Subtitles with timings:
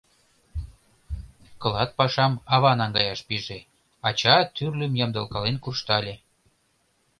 [1.61, 3.59] Клат пашам ава наҥгаяш пиже,
[4.07, 6.15] ача тӱрлым ямдылкален куржтале.